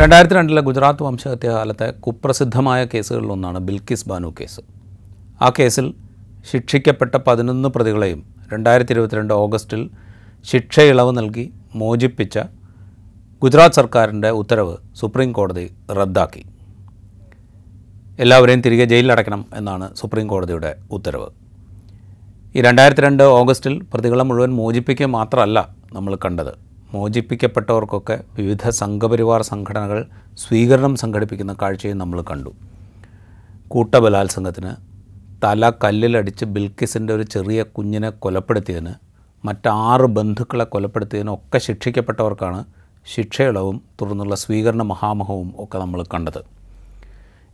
[0.00, 4.60] രണ്ടായിരത്തി രണ്ടിലെ ഗുജറാത്ത് വംശഹത്യ കാലത്തെ കുപ്രസിദ്ധമായ കേസുകളിലൊന്നാണ് ബിൽക്കിസ് ബാനു കേസ്.
[5.44, 5.86] ആ കേസിൽ
[6.50, 8.20] ശിക്ഷിക്കപ്പെട്ട പതിനൊന്ന് പ്രതികളെയും
[8.52, 9.82] രണ്ടായിരത്തി ഇരുപത്തിരണ്ട് ഓഗസ്റ്റിൽ
[10.50, 11.44] ശിക്ഷ ഇളവ് നൽകി
[11.80, 12.38] മോചിപ്പിച്ച
[13.42, 15.66] ഗുജറാത്ത് സർക്കാരിന്റെ ഉത്തരവ് സുപ്രീം കോടതി
[15.98, 16.42] റദ്ദാക്കി.
[18.24, 21.28] എല്ലാവരെയും തിരികെ ജയിലിലടയ്ക്കണം എന്നാണ് സുപ്രീം കോടതിയുടെ ഉത്തരവ്.
[22.56, 25.58] ഈ രണ്ടായിരത്തി രണ്ട് ഓഗസ്റ്റിൽ പ്രതികളെ മുഴുവൻ മോചിപ്പിക്കുക മാത്രമല്ല
[25.92, 26.69] നമ്മൾ കണ്ടത്.
[26.94, 29.98] മോചിപ്പിക്കപ്പെട്ടവർക്കൊക്കെ വിവിധ സംഘപരിവാർ സംഘടനകൾ
[30.38, 32.50] സ്വീകരണം സംഘടിപ്പിക്കുന്ന കാഴ്ചയും നമ്മൾ കണ്ടു.
[33.68, 34.72] കൂട്ടബലാത്സംഗത്തിന്
[35.44, 38.94] തല കല്ലിലടിച്ച് ബിൽക്കിസിന്റെ ഒരു ചെറിയ കുഞ്ഞിനെ കൊലപ്പെടുത്തിയതിന്
[39.44, 42.64] മറ്റാറ് ബന്ധുക്കളെ കൊലപ്പെടുത്തിയതിനും ഒക്കെ ശിക്ഷിക്കപ്പെട്ടവർക്കാണ്
[43.14, 46.42] ശിക്ഷയിളവും തുടർന്നുള്ള സ്വീകരണ മഹാമഹവും ഒക്കെ നമ്മൾ കണ്ടത്.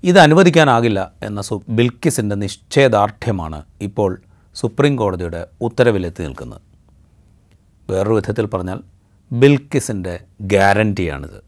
[0.04, 4.20] ഇത് അനുവദിക്കാനാകില്ല എന്ന സു ബിൽക്കിസിന്റെ നിശ്ചയദാർഢ്യമാണ് ഇപ്പോൾ
[4.54, 6.60] സുപ്രീം കോടതിയുടെ ഉത്തരവിലെത്തി നിൽക്കുന്നത്.
[7.90, 8.80] വേറൊരു വിധത്തിൽ പറഞ്ഞാൽ
[9.30, 11.40] ബിൽക്കിസിന്റെ ഗ്യാരന്റിയാണിത്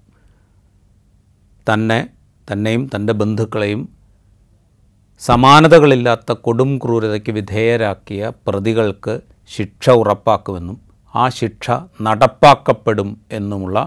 [1.66, 2.08] തന്നെ
[2.48, 3.88] തന്നെയും തന്റെ ബന്ധുക്കളെയും
[5.22, 9.14] സമാനതകളില്ലാത്ത കൊടും ക്രൂരതയ്ക്ക് വിധേയരാക്കിയ പ്രതികൾക്ക്
[9.50, 10.76] ശിക്ഷ ഉറപ്പാക്കുമെന്നും
[11.14, 13.78] ആ ശിക്ഷ നടപ്പാക്കപ്പെടും എന്നുമുള്ള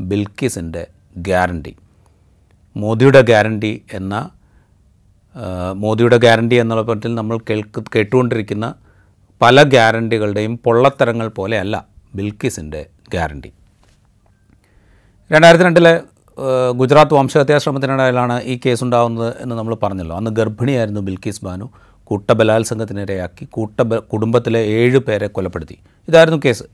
[0.00, 1.76] ബിൽക്കിസിന്റെ ഗ്യാരണ്ടി.
[2.76, 4.30] മോദിയുടെ ഗ്യാരണ്ടി എന്ന
[5.74, 8.74] മോദിയുടെ ഗ്യാരണ്ടി എന്നുള്ള പറ്റിൽ നമ്മൾ കേൾക്ക് കേട്ടുകൊണ്ടിരിക്കുന്ന
[9.40, 13.52] പല ഗ്യാരണ്ടികളുടെയും പൊള്ളത്തരങ്ങൾ പോലെയല്ല ബിൽക്കിസിന്റെ ഗ്യാരണ്ടി.
[15.32, 16.00] രണ്ടായിരത്തി രണ്ടിലെ
[16.70, 20.16] ഗുജറാത്ത് വംശഹത്യാശ്രമത്തിനിടയിലാണ് ഈ കേസ് ഉണ്ടാകുന്നത് എന്ന് നമ്മൾ പറഞ്ഞല്ലോ.
[20.16, 21.66] അന്ന് ഗർഭിണിയായിരുന്നു ബിൽക്കീസ് ബാനു.
[22.04, 23.80] കൂട്ടബലാത്സംഗത്തിനിരയാക്കി കൂട്ട
[24.12, 25.78] കുടുംബത്തിലെ ഏഴ് പേരെ കൊലപ്പെടുത്തി.
[26.08, 26.64] ഇതായിരുന്നു കേസ്.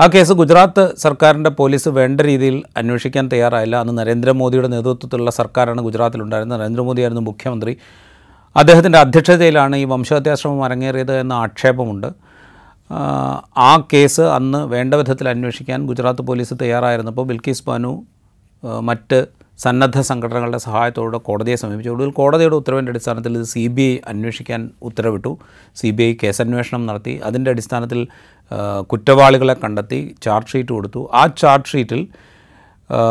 [0.00, 3.76] ആ കേസ് ഗുജറാത്ത് സർക്കാരിന്റെ പോലീസ് വേണ്ട രീതിയിൽ അന്വേഷിക്കാൻ തയ്യാറായില്ല.
[3.76, 6.60] അന്ന് നരേന്ദ്രമോദിയുടെ നേതൃത്വത്തിലുള്ള സർക്കാരാണ് ഗുജറാത്തിലുണ്ടായിരുന്നത്.
[6.60, 7.76] നരേന്ദ്രമോദിയായിരുന്നു മുഖ്യമന്ത്രി.
[8.56, 12.06] അദ്ദേഹത്തിന്റെ അധ്യക്ഷതയിലാണ് ഈ വംശഹത്യാശ്രമം അരങ്ങേറിയത് എന്ന ആക്ഷേപമുണ്ട്.
[12.90, 18.02] ആ, കേസ് അന്ന് വേണ്ട വിധത്തിൽ അന്വേഷിക്കാൻ ഗുജറാത്ത് പോലീസ് തയ്യാറായിരുന്നപ്പോൾ ബിൽക്കീസ് ബാനു
[18.80, 19.26] മറ്റ്
[19.58, 21.90] സന്നദ്ധ സംഘടനകളുടെ സഹായത്തോടെ കോടതിയെ സമീപിച്ചു.
[21.90, 25.38] ഒടുവിൽ കോടതിയുടെ ഉത്തരവിന്റെ അടിസ്ഥാനത്തിൽ ഇത് സി ബി ഐ അന്വേഷിക്കാൻ ഉത്തരവിട്ടു.
[25.76, 27.20] സി ബി ഐ കേസന്വേഷണം നടത്തി.
[27.24, 28.06] അതിന്റെ അടിസ്ഥാനത്തിൽ
[28.80, 31.10] കുറ്റവാളികളെ കണ്ടെത്തി ചാർജ് ഷീറ്റ് കൊടുത്തു.
[31.14, 32.08] ആ ചാർജ് ഷീറ്റിൽ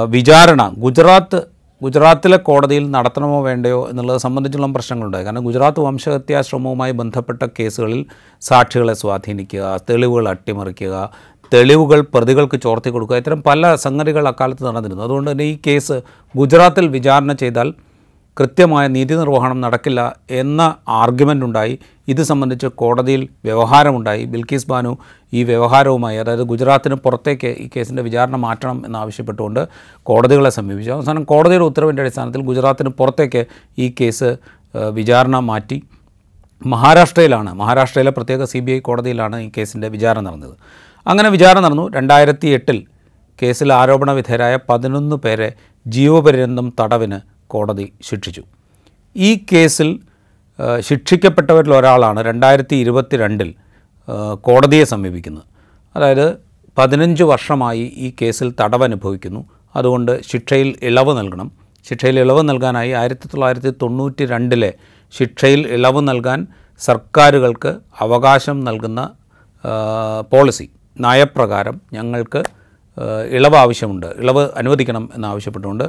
[0.09, 8.01] വിചാരണ ഗുജറാത്ത് ഗുജറാത്തിലെ കോടതിയിൽ നടത്തണമോ വേണ്ടയോ എന്നുള്ളത് സംബന്ധിച്ചുള്ള പ്രശ്നങ്ങളുണ്ടായി കാരണം ഗുജറാത്ത് വംശഹത്യാശ്രമവുമായി ബന്ധപ്പെട്ട കേസുകളിൽ
[8.41, 10.95] സാക്ഷികളെ സ്വാധീനിക്കുക തെളിവുകൾ അട്ടിമറിക്കുക
[11.51, 15.03] തെളിവുകൾ പ്രതികൾക്ക് ചോർത്തി കൊടുക്കുക ഇത്തരം പല സംഗതികൾ അക്കാലത്ത് നടന്നിരുന്നു.
[15.03, 15.97] അതുകൊണ്ട് തന്നെ ഈ കേസ്
[16.35, 17.73] ഗുജറാത്തിൽ വിചാരണ ചെയ്താൽ
[18.39, 20.01] കൃത്യമായ നീതി നിർവഹണം നടക്കില്ല
[20.31, 20.62] എന്ന
[21.01, 21.75] ആർഗ്യുമെന്റ് ഉണ്ടായി.
[22.07, 24.25] ഇത് സംബന്ധിച്ച് കോടതിയിൽ വ്യവഹാരമുണ്ടായി.
[24.25, 24.97] ബിൽക്കീസ് ബാനു
[25.33, 29.67] ഈ വ്യവഹാരവുമായി അതായത് ഗുജറാത്തിന് പുറത്തേക്ക് ഈ കേസിന്റെ വിചാരണ മാറ്റണം എന്നാവശ്യപ്പെട്ടുകൊണ്ട്
[30.03, 30.91] കോടതികളെ സമീപിച്ചു.
[30.91, 33.45] അവസാനം കോടതിയുടെ ഉത്തരവിന്റെ അടിസ്ഥാനത്തിൽ ഗുജറാത്തിന് പുറത്തേക്ക്
[33.77, 34.37] ഈ കേസ്
[34.91, 35.83] വിചാരണ മാറ്റി.
[36.65, 40.55] മഹാരാഷ്ട്രയിലാണ് മഹാരാഷ്ട്രയിലെ പ്രത്യേക സി ബി ഐ കോടതിയിലാണ് ഈ കേസിന്റെ വിചാരണ നടന്നത്.
[41.07, 41.89] അങ്ങനെ വിചാരണ നടന്നു.
[41.89, 42.85] രണ്ടായിരത്തി എട്ടിൽ
[43.41, 45.53] കേസിൽ ആരോപണ വിധേയരായ പതിനൊന്ന് പേരെ
[45.87, 48.43] ജീവപര്യന്തം തടവിന് കോടതി ശിക്ഷിച്ചു.
[49.15, 49.99] ഈ കേസിൽ
[50.79, 53.53] ശിക്ഷിക്കപ്പെട്ടവരിൽ ഒരാളാണ് രണ്ടായിരത്തി ഇരുപത്തി രണ്ടിൽ
[54.33, 55.43] കോടതിയെ സമീപിക്കുന്നത്.
[55.95, 56.37] അതായത്
[56.77, 59.45] പതിനഞ്ച് വർഷമായി ഈ കേസിൽ തടവനുഭവിക്കുന്നു.
[59.75, 61.51] അതുകൊണ്ട് ശിക്ഷയിൽ ഇളവ് നൽകണം.
[61.89, 64.73] ശിക്ഷയിൽ ഇളവ് നൽകാനായി ആയിരത്തി തൊള്ളായിരത്തി തൊണ്ണൂറ്റി രണ്ടിലെ
[65.17, 66.47] ശിക്ഷയിൽ ഇളവ് നൽകാൻ
[66.79, 69.09] സർക്കാരുകൾക്ക് അവകാശം നൽകുന്ന
[70.31, 72.43] പോളിസി നയപ്രകാരം ഞങ്ങൾക്ക്
[73.29, 74.05] ഇളവ് ആവശ്യമുണ്ട്.
[74.05, 75.83] ഇളവ് അനുവദിക്കണം എന്നാവശ്യപ്പെട്ടുകൊണ്ട്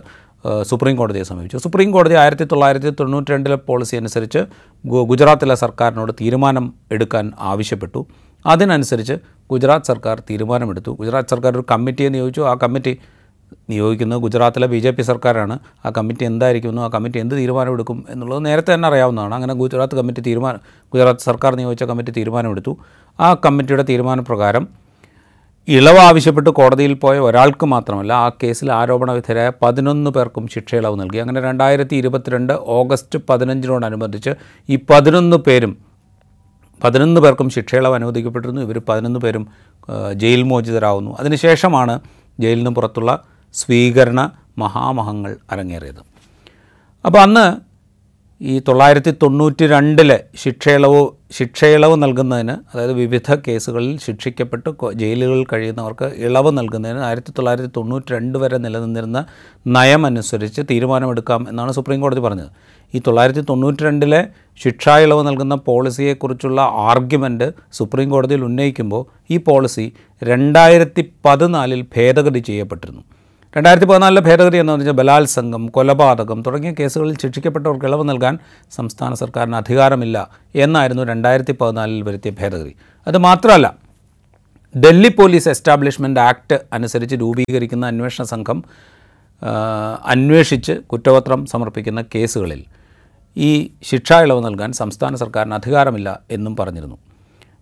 [0.63, 1.57] സുപ്രീം കോടതിയെ സമീപിച്ചു.
[1.57, 4.39] സുപ്രീം കോടതി ആയിരത്തി തൊള്ളായിരത്തി തൊണ്ണൂറ്റി രണ്ടിലെ പോളിസി അനുസരിച്ച്
[4.87, 8.07] ഗുജറാത്തിലെ സർക്കാരിനോട് തീരുമാനം എടുക്കാൻ ആവശ്യപ്പെട്ടു.
[8.47, 9.15] അതിനനുസരിച്ച്
[9.51, 10.91] ഗുജറാത്ത് സർക്കാർ തീരുമാനമെടുത്തു.
[10.91, 12.41] ഗുജറാത്ത് സർക്കാർ ഒരു കമ്മിറ്റിയെ നിയോഗിച്ചു.
[12.41, 12.99] ആ കമ്മിറ്റി
[13.71, 15.59] നിയോഗിക്കുന്നത് ഗുജറാത്തിലെ ബി ജെ പി സർക്കാരാണ്.
[15.87, 19.35] ആ കമ്മിറ്റി എന്തായിരിക്കുമെന്നും ആ കമ്മിറ്റി എന്ത് തീരുമാനമെടുക്കും എന്നുള്ളത് നേരത്തെ തന്നെ അറിയാവുന്നതാണ്.
[19.35, 20.61] അങ്ങനെ ഗുജറാത്ത് കമ്മിറ്റി തീരുമാനം
[20.93, 22.77] ഗുജറാത്ത് സർക്കാർ നിയോഗിച്ച കമ്മിറ്റി തീരുമാനമെടുത്തു.
[23.21, 24.84] ആ കമ്മിറ്റിയുടെ തീരുമാനപ്രകാരം
[25.69, 31.19] ഇളവ് ആവശ്യപ്പെട്ട് കോടതിയിൽ പോയ ഒരാൾക്ക് മാത്രമല്ല ആ കേസിൽ ആരോപണ വിധേയരായ പതിനൊന്ന് പേർക്കും ശിക്ഷ ഇളവ് നൽകി.
[31.19, 34.31] അങ്ങനെ രണ്ടായിരത്തി ഇരുപത്തിരണ്ട് ഓഗസ്റ്റ് പതിനഞ്ചിനോടനുബന്ധിച്ച്
[34.69, 35.73] ഈ പതിനൊന്ന് പേരും
[36.85, 38.63] പതിനൊന്ന് പേർക്കും ശിക്ഷയിളവ് അനുവദിക്കപ്പെട്ടിരുന്നു.
[38.63, 39.49] ഇവർ പതിനൊന്ന് പേരും
[40.15, 42.01] ജയിൽ മോചിതരാകുന്നു അതിനുശേഷമാണ്
[42.41, 43.25] ജയിലിൽ നിന്ന് പുറത്തുള്ള
[43.55, 46.03] സ്വീകരണ മഹാമഹങ്ങൾ അരങ്ങേറിയത്.
[47.05, 47.74] അപ്പോൾ അന്ന്
[48.41, 56.99] ഈ തൊള്ളായിരത്തി തൊണ്ണൂറ്റി രണ്ടിലെ ശിക്ഷയിളവ് ശിക്ഷയിളവ് നൽകുന്നതിന് അതായത് വിവിധ കേസുകളിൽ ശിക്ഷിക്കപ്പെട്ട് ജയിലുകളിൽ കഴിയുന്നവർക്ക് ഇളവ് നൽകുന്നതിന്
[56.99, 59.25] ആയിരത്തി തൊള്ളായിരത്തി തൊണ്ണൂറ്റി രണ്ട് വരെ നിലനിന്നിരുന്ന
[59.67, 62.51] നയമനുസരിച്ച് തീരുമാനമെടുക്കാം എന്നാണ് സുപ്രീം കോടതി പറഞ്ഞത്.
[62.95, 64.29] ഈ തൊള്ളായിരത്തി തൊണ്ണൂറ്റി രണ്ടിലെ
[64.61, 69.93] ശിക്ഷാ ഇളവ് നൽകുന്ന പോളിസിയെക്കുറിച്ചുള്ള ആർഗ്യുമെന്റ് സുപ്രീം കോടതിയിൽ ഉന്നയിക്കുമ്പോൾ ഈ പോളിസി
[70.23, 73.03] രണ്ടായിരത്തി പതിനാലിൽ ഭേദഗതി ചെയ്യപ്പെട്ടിരുന്നു.
[73.57, 78.39] രണ്ടായിരത്തി പതിനാലിലെ ഭേദഗതി എന്ന് പറഞ്ഞാൽ ബലാത്സംഗം കൊലപാതകം തുടങ്ങിയ കേസുകളിൽ ശിക്ഷിക്കപ്പെട്ടവർക്ക് ഇളവ് നൽകാൻ
[78.77, 80.17] സംസ്ഥാന സർക്കാരിന് അധികാരമില്ല
[80.55, 82.73] എന്നായിരുന്നു രണ്ടായിരത്തി പതിനാലിൽ വരുത്തിയ ഭേദഗതി.
[83.07, 83.67] അത് മാത്രമല്ല
[84.75, 88.65] ഡൽഹി പോലീസ് എസ്റ്റാബ്ലിഷ്മെന്റ് ആക്ട് അനുസരിച്ച് രൂപീകരിക്കുന്ന അന്വേഷണ സംഘം
[90.15, 92.61] അന്വേഷിച്ച് കുറ്റപത്രം സമർപ്പിക്കുന്ന കേസുകളിൽ
[93.37, 96.97] ഈ ശിക്ഷാ ഇളവ് നൽകാൻ സംസ്ഥാന സർക്കാരിന് അധികാരമില്ല എന്നും പറഞ്ഞിരുന്നു.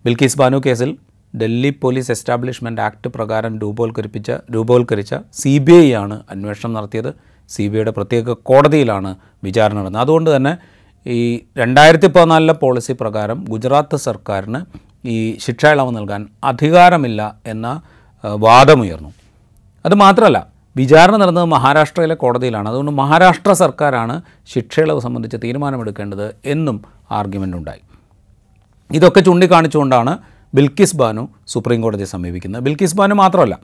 [0.05, 0.97] ബിൽക്കീസ് ബാനു കേസിൽ
[1.41, 7.11] ഡൽഹി പോലീസ് എസ്റ്റാബ്ലിഷ്മെന്റ് ആക്ട് പ്രകാരം രൂപവൽക്കരിപ്പിച്ച രൂപവൽക്കരിച്ച സി ബി ഐ ആണ് അന്വേഷണം നടത്തിയത്.
[7.49, 10.01] സി ബി ഐയുടെ പ്രത്യേക കോടതിയിലാണ് വിചാരണ നടന്നത്.
[10.01, 10.53] അതുകൊണ്ട് തന്നെ
[11.05, 11.19] ഈ
[11.57, 14.59] രണ്ടായിരത്തി പതിനാലിലെ പോളിസി പ്രകാരം ഗുജറാത്ത് സർക്കാരിന്
[15.13, 17.67] ഈ ശിക്ഷ ഇളവ് നൽകാൻ അധികാരമില്ല എന്ന
[18.23, 19.11] വാദമുയർന്നു.
[19.85, 20.39] അതുമാത്രമല്ല
[20.75, 22.67] വിചാരണ നടന്നത് മഹാരാഷ്ട്രയിലെ കോടതിയിലാണ്.
[22.69, 24.21] അതുകൊണ്ട് മഹാരാഷ്ട്ര സർക്കാരാണ്
[24.53, 26.77] ശിക്ഷയിളവ് സംബന്ധിച്ച് തീരുമാനമെടുക്കേണ്ടത് എന്നും
[27.11, 27.81] ആർഗ്യുമെന്റ് ഉണ്ടായി
[28.89, 30.13] ഇതൊക്കെ ചൂണ്ടിക്കാണിച്ചുകൊണ്ടാണ്
[30.55, 33.59] ബിൽക്കിസ് ബാനു സുപ്രീം കോടതിയെ സമീപിക്കുന്നത് ബിൽക്കിസ് ബാനു മാത്രമല്ല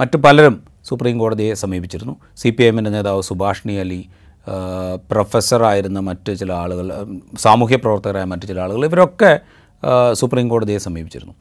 [0.00, 2.16] മറ്റ് പലരും സുപ്രീം കോടതിയെ സമീപിച്ചിരുന്നു.
[2.36, 4.08] സി പി എമ്മിന്റെ നേതാവ് സുഭാഷ്ണി അലി
[5.10, 6.86] പ്രൊഫസറായിരുന്ന മറ്റ് ചില ആളുകൾ
[7.38, 9.40] സാമൂഹ്യ പ്രവർത്തകരായ മറ്റ് ചില ആളുകൾ ഇവരൊക്കെ
[10.12, 11.34] സുപ്രീം കോടതിയെ സമീപിച്ചിരുന്നു.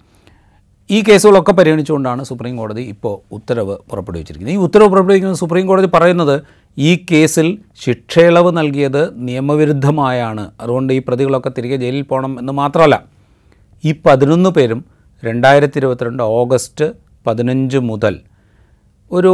[0.91, 4.55] ഈ കേസുകളൊക്കെ പരിഗണിച്ചുകൊണ്ടാണ് സുപ്രീം കോടതി ഇപ്പോൾ ഉത്തരവ് പുറപ്പെടുവിച്ചിരിക്കുന്നത്.
[4.55, 6.41] ഈ ഉത്തരവ് പുറപ്പെടുവിക്കുന്ന സുപ്രീം കോടതി പറയുന്നത്
[6.77, 10.51] ഈ കേസിൽ ശിക്ഷയിളവ് നൽകിയത് നിയമവിരുദ്ധമായാണ്.
[10.61, 13.18] അതുകൊണ്ട് ഈ പ്രതികളൊക്കെ തിരികെ ജയിലിൽ പോകണം എന്ന് മാത്രമല്ല
[13.83, 14.85] ഈ പതിനൊന്ന് പേരും
[15.25, 16.85] രണ്ടായിരത്തി ഇരുപത്തിരണ്ട് ഓഗസ്റ്റ്
[17.27, 18.15] പതിനഞ്ച് മുതൽ
[19.11, 19.33] ഒരു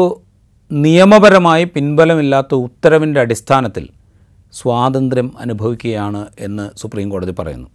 [0.71, 3.89] നിയമപരമായി പിൻബലമില്ലാത്ത ഉത്തരവിന്റെ അടിസ്ഥാനത്തിൽ
[4.53, 7.67] സ്വാതന്ത്ര്യം അനുഭവിക്കുകയാണ് എന്ന് സുപ്രീം കോടതി പറയുന്നു.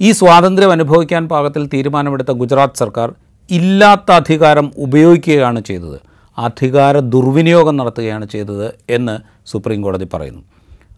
[0.00, 3.12] ഈ സ്വാതന്ത്ര്യം അനുഭവിക്കാൻ പാകത്തിൽ തീരുമാനമെടുത്ത ഗുജറാത്ത് സർക്കാർ
[3.50, 5.98] ഇല്ലാത്ത അധികാരം ഉപയോഗിക്കുകയാണ് ചെയ്തത്.
[6.38, 9.14] അധികാര ദുർവിനിയോഗം നടത്തുകയാണ് ചെയ്തത് എന്ന്
[9.46, 10.42] സുപ്രീം കോടതി പറയുന്നു.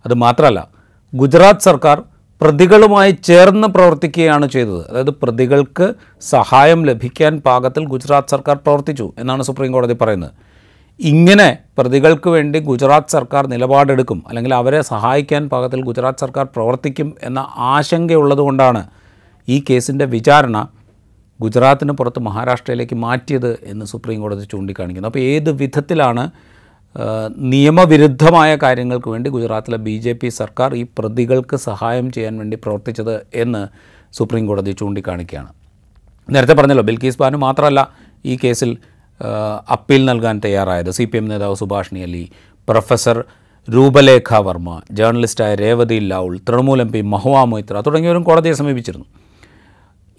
[0.06, 0.69] അത് മാത്രമല്ല
[1.14, 2.02] ഗുജറാത്ത് സർക്കാർ
[2.40, 4.82] പ്രതികളുമായി ചേർന്ന് പ്രവർത്തിക്കുകയാണ് ചെയ്തത്.
[4.90, 5.87] അതായത് പ്രതികൾക്ക്
[6.32, 10.32] സഹായം ലഭിക്കാൻ പാകത്തിൽ ഗുജറാത്ത് സർക്കാർ പ്രവർത്തിച്ചു എന്നാണ് സുപ്രീം കോടതി പറയുന്നത്.
[11.00, 11.48] ഇങ്ങനെ
[11.78, 17.40] പ്രതികൾക്ക് വേണ്ടി ഗുജറാത്ത് സർക്കാർ നിലപാടെടുക്കും അല്ലെങ്കിൽ അവരെ സഹായിക്കാൻ പാകത്തിൽ ഗുജറാത്ത് സർക്കാർ പ്രവർത്തിക്കും എന്ന
[17.75, 18.82] ആശങ്കയുള്ളതുകൊണ്ടാണ്
[19.48, 20.56] ഈ കേസിന്റെ വിചാരണ
[21.40, 25.10] ഗുജറാത്തിന് പുറത്ത് മഹാരാഷ്ട്രയിലേക്ക് മാറ്റിയത് എന്ന് സുപ്രീം കോടതി ചൂണ്ടിക്കാണിക്കുന്നു.
[25.10, 26.25] അപ്പോൾ ഏത് വിധത്തിലാണ്
[27.37, 33.69] നിയമവിരുദ്ധമായ കാര്യങ്ങൾക്ക് വേണ്ടി ഗുജറാത്തിലെ ബി ജെ പി സർക്കാർ ഈ പ്രതികൾക്ക് സഹായം ചെയ്യാൻ വേണ്ടി പ്രവർത്തിച്ചത് എന്ന്
[34.16, 35.48] സുപ്രീം കോടതി ചൂണ്ടിക്കാണിക്കുകയാണ്.
[36.31, 37.81] നേരത്തെ പറഞ്ഞല്ലോ ബിൽകീസ് ബാനു മാത്രമല്ല
[38.25, 38.76] ഈ കേസിൽ
[39.70, 42.25] അപ്പീൽ നൽകാൻ തയ്യാറായത് സി പി എം നേതാവ് സുഭാഷിണി അലി
[42.69, 43.25] പ്രൊഫസർ
[43.69, 49.06] രൂപലേഖ വർമ്മ ജേർണലിസ്റ്റായ രേവതി ലൗൾ തൃണമൂൽ എം പി മഹുവ മൊയ്ത്ര തുടങ്ങിയവരും കോടതിയെ സമീപിച്ചിരുന്നു.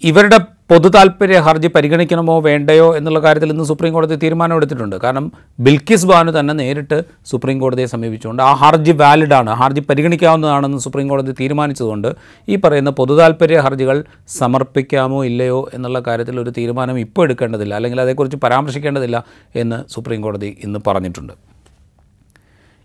[0.02, 0.38] ഇവരുടെ
[0.70, 4.96] പൊതു താല്പര്യ ഹർജി പരിഗണിക്കണമോ വേണ്ടയോ എന്നുള്ള കാര്യത്തിൽ ഇന്ന് സുപ്രീം കോടതി തീരുമാനമെടുത്തിട്ടുണ്ട്.
[5.02, 5.24] കാരണം
[5.64, 6.98] ബിൽക്കിസ് ബാനു തന്നെ നേരിട്ട്
[7.30, 12.08] സുപ്രീം കോടതിയെ സമീപിച്ചുകൊണ്ട് ആ ഹർജി വാലിഡാണ് ഹർജി പരിഗണിക്കാവുന്നതാണെന്ന് സുപ്രീം കോടതി തീരുമാനിച്ചതുകൊണ്ട്
[12.48, 13.98] ഈ പറയുന്ന പൊതു താല്പര്യ ഹർജികൾ
[14.38, 19.20] സമർപ്പിക്കാമോ ഇല്ലയോ എന്നുള്ള കാര്യത്തിൽ ഒരു തീരുമാനം ഇപ്പോൾ എടുക്കേണ്ടതില്ല അല്ലെങ്കിൽ അതേക്കുറിച്ച് പരാമർശിക്കേണ്ടതില്ല
[19.54, 21.34] എന്ന് സുപ്രീം കോടതി ഇന്ന് പറഞ്ഞിട്ടുണ്ട്.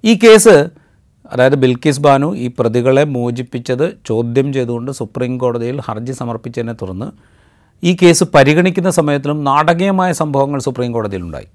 [0.04, 0.58] ഈ കേസ്
[1.33, 7.12] അതായത് ബിൽക്കിസ് ബാനു ഈ പ്രതികളെ മോചിപ്പിച്ചത് ചോദ്യം ചെയ്തുകൊണ്ട് സുപ്രീം കോടതിയിൽ ഹർജി സമർപ്പിച്ചതിനെ തുടർന്ന്
[7.83, 11.47] ഈ കേസ് പരിഗണിക്കുന്ന സമയത്തിലും നാടകീയമായ സംഭവങ്ങൾ സുപ്രീം കോടതിയിലുണ്ടായി.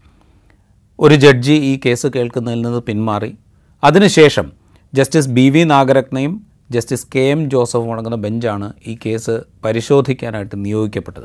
[1.00, 3.36] ഒരു ജഡ്ജി ഈ കേസ് കേൾക്കുന്നതിൽ നിന്ന് പിന്മാറി.
[3.84, 4.52] അതിനുശേഷം
[4.94, 11.24] ജസ്റ്റിസ് ബി വി നാഗരത്നയും ജസ്റ്റിസ് കെ എം ജോസഫും അടങ്ങുന്ന ബെഞ്ചാണ് ഈ കേസ് പരിശോധിക്കാനായിട്ട് നിയോഗിക്കപ്പെട്ടത്.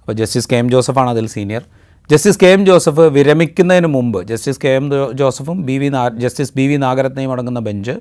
[0.00, 1.62] അപ്പോൾ ജസ്റ്റിസ് കെ എം ജോസഫാണ് അതിൽ senior.
[2.12, 6.66] Justice K M Joseph വിരമിക്കുന്നതിന് മുമ്പ് ജസ്റ്റിസ് കെ എം ജോസഫും ബി വി നാ ജസ്റ്റിസ് ബി
[6.66, 7.94] വി നാഗരത്നയും അടങ്ങുന്ന ബെഞ്ച്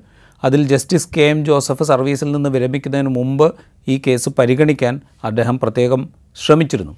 [0.43, 3.45] അതിൽ ജസ്റ്റിസ് കെ എം ജോസഫ് സർവീസിൽ നിന്ന് വിരമിക്കുന്നതിന് മുമ്പ്
[3.87, 6.93] ഈ കേസ് പരിഗണിക്കാൻ അദ്ദേഹം പ്രത്യേകം ശ്രമിച്ചിരുന്നു.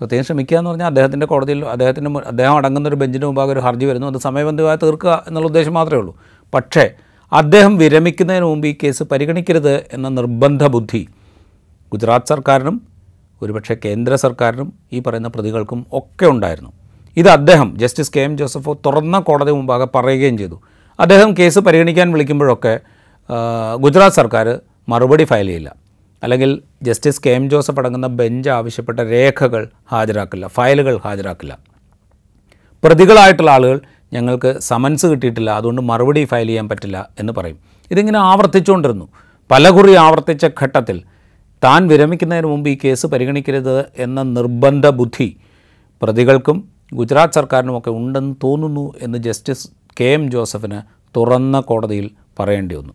[0.00, 4.06] പ്രത്യേകം ശ്രമിക്കുക എന്ന് പറഞ്ഞാൽ അദ്ദേഹത്തിന്റെ കോടതിയിൽ അദ്ദേഹത്തിന്റെ അദ്ദേഹം അടങ്ങുന്ന ഒരു ബെഞ്ചിന് മുമ്പാകെ ഒരു ഹർജി വരുന്നു.
[4.06, 6.14] അത് സമയബന്ധമായി തീർക്കുക എന്നുള്ള ഉദ്ദേശം മാത്രമേ ഉള്ളൂ.
[6.54, 6.90] പക്ഷേ
[7.32, 11.08] അദ്ദേഹം വിരമിക്കുന്നതിന് മുമ്പ് ഈ കേസ് പരിഗണിക്കരുത് എന്ന നിർബന്ധ ബുദ്ധി
[11.92, 12.97] ഗുജറാത്ത് സർക്കാരിനും
[13.42, 16.72] ഒരുപക്ഷെ കേന്ദ്ര സർക്കാരിനും ഈ പറയുന്ന പ്രതികൾക്കും ഒക്കെ ഉണ്ടായിരുന്നു.
[17.16, 20.56] ഇത് അദ്ദേഹം ജസ്റ്റിസ് കെ എം ജോസഫോ തുറന്ന കോടതി മുമ്പാകെ പറയുകയും ചെയ്തു.
[21.00, 22.80] അദ്ദേഹം കേസ് പരിഗണിക്കാൻ വിളിക്കുമ്പോഴൊക്കെ
[23.84, 25.70] ഗുജറാത്ത് സർക്കാർ മറുപടി ഫയൽ ചെയ്യില്ല.
[26.22, 31.58] അല്ലെങ്കിൽ ജസ്റ്റിസ് കെ എം ജോസഫ് അടങ്ങുന്ന ബെഞ്ച് ആവശ്യപ്പെട്ട രേഖകൾ ഹാജരാക്കില്ല ഫയലുകൾ ഹാജരാക്കില്ല.
[32.84, 33.80] പ്രതികളായിട്ടുള്ള ആളുകൾ
[34.12, 37.58] ഞങ്ങൾക്ക് സമൻസ് കിട്ടിയിട്ടില്ല അതുകൊണ്ട് മറുപടി ഫയൽ ചെയ്യാൻ പറ്റില്ല എന്ന് പറയും.
[37.90, 39.06] ഇതിങ്ങനെ ആവർത്തിച്ചുകൊണ്ടിരുന്നു.
[39.50, 41.02] പലകുറി ആവർത്തിച്ച ഘട്ടത്തിൽ
[41.64, 45.36] താൻ വിരമിക്കുന്നതിന് മുമ്പ് ഈ കേസ് പരിഗണിക്കരുത് എന്ന നിർബന്ധ ബുദ്ധി
[46.02, 49.68] പ്രതികൾക്കും ഗുജറാത്ത് സർക്കാരിനുമൊക്കെ ഉണ്ടെന്ന് തോന്നുന്നു എന്ന് ജസ്റ്റിസ്
[50.00, 50.80] കെ എം ജോസഫിന്
[51.16, 52.92] തുറന്ന കോടതിയിൽ പറയേണ്ടി വന്നു.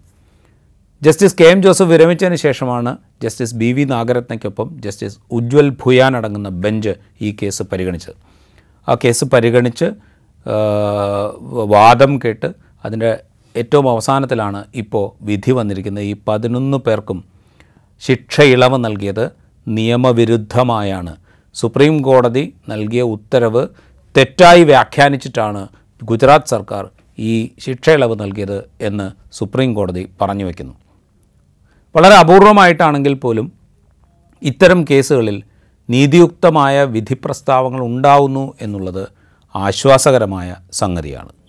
[1.02, 6.94] ജസ്റ്റിസ് കെ എം ജോസഫ് വിരമിച്ചതിന് ശേഷമാണ് ജസ്റ്റിസ് ബി വി നാഗരത്നയ്ക്കൊപ്പം ജസ്റ്റിസ് ഉജ്വൽ ഭുയാൻ അടങ്ങുന്ന ബെഞ്ച്
[7.22, 8.16] ഈ കേസ് പരിഗണിച്ചത്.
[8.90, 9.86] ആ കേസ് പരിഗണിച്ച്
[11.46, 12.54] വാദം കേട്ട്
[12.86, 13.20] അതിന്റെ
[13.58, 16.04] ഏറ്റവും അവസാനത്തിലാണ് ഇപ്പോൾ വിധി വന്നിരിക്കുന്നത്.
[16.04, 17.33] ഈ പതിനൊന്ന് പേർക്കും
[18.02, 19.32] ശിക്ഷ ഇളവ് നൽകിയത്
[19.68, 21.18] നിയമവിരുദ്ധമായാണ്.
[21.56, 23.68] സുപ്രീം കോടതി നൽകിയ ഉത്തരവ്
[24.18, 25.68] തെറ്റായി വ്യാഖ്യാനിച്ചിട്ടാണ്
[26.04, 30.74] ഗുജറാത്ത് സർക്കാർ ഈ ശിക്ഷ ഇളവ് നൽകിയത് എന്ന് സുപ്രീം കോടതി പറഞ്ഞു വയ്ക്കുന്നു
[31.96, 33.52] വളരെ അപൂർവമായിട്ടാണെങ്കിൽ പോലും
[34.42, 35.44] ഇത്തരം കേസുകളിൽ
[35.90, 39.08] നീതിയുക്തമായ വിധി പ്രസ്താവങ്ങൾ ഉണ്ടാവുന്നു എന്നുള്ളത്
[39.56, 41.43] ആശ്വാസകരമായ സംഗതിയാണ്.